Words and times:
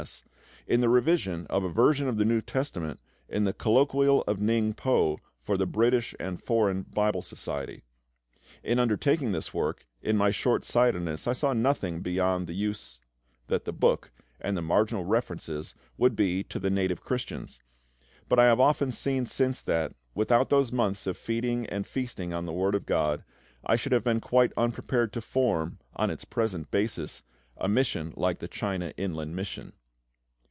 S., 0.01 0.23
in 0.65 0.81
the 0.81 0.89
revision 0.89 1.45
of 1.47 1.63
a 1.63 1.69
version 1.69 2.07
of 2.07 2.17
the 2.17 2.25
New 2.25 2.41
Testament 2.41 2.99
in 3.29 3.43
the 3.43 3.53
colloquial 3.53 4.23
of 4.23 4.39
Ningpo 4.39 5.19
for 5.43 5.57
the 5.57 5.67
British 5.67 6.15
and 6.19 6.41
Foreign 6.41 6.81
Bible 6.81 7.21
Society. 7.21 7.83
In 8.63 8.79
undertaking 8.79 9.31
this 9.31 9.53
work, 9.53 9.85
in 10.01 10.17
my 10.17 10.31
short 10.31 10.63
sightedness 10.63 11.27
I 11.27 11.33
saw 11.33 11.53
nothing 11.53 12.01
beyond 12.01 12.47
the 12.47 12.55
use 12.55 12.99
that 13.45 13.65
the 13.65 13.71
Book, 13.71 14.09
and 14.39 14.57
the 14.57 14.63
marginal 14.63 15.03
references, 15.03 15.75
would 15.99 16.15
be 16.15 16.41
to 16.45 16.57
the 16.57 16.71
native 16.71 17.01
Christians; 17.03 17.61
but 18.27 18.39
I 18.39 18.45
have 18.45 18.59
often 18.59 18.91
seen 18.91 19.27
since 19.27 19.61
that, 19.61 19.93
without 20.15 20.49
those 20.49 20.71
months 20.71 21.05
of 21.05 21.15
feeding 21.15 21.67
and 21.67 21.85
feasting 21.85 22.33
on 22.33 22.45
the 22.45 22.53
Word 22.53 22.73
of 22.73 22.87
GOD, 22.87 23.23
I 23.63 23.75
should 23.75 23.91
have 23.91 24.03
been 24.03 24.19
quite 24.19 24.51
unprepared 24.57 25.13
to 25.13 25.21
form, 25.21 25.77
on 25.95 26.09
its 26.09 26.25
present 26.25 26.71
basis, 26.71 27.21
a 27.55 27.67
mission 27.67 28.13
like 28.17 28.39
the 28.39 28.47
CHINA 28.47 28.93
INLAND 28.97 29.35
MISSION. 29.35 29.73